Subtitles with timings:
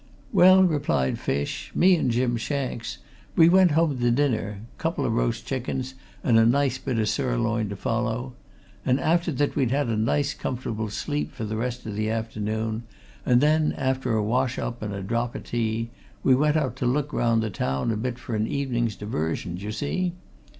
[0.33, 2.97] "Well," replied Fish, "me and Jim Shanks,
[3.35, 5.93] we went home to dinner couple o' roast chickens,
[6.23, 8.33] and a nice bit o' sirloin to follow.
[8.83, 12.81] And after that we had a nice comfortable sleep for the rest of the afternoon,
[13.27, 15.91] and then, after a wash up and a drop o' tea,
[16.23, 19.69] we went out to look round the town a bit for an evening's diversion, d'ye
[19.69, 20.13] see.